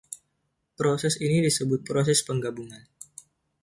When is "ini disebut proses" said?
1.25-2.19